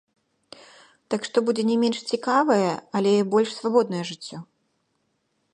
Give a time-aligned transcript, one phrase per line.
[1.13, 4.37] Так што будзе не менш цікавае, але больш свабоднае жыццё.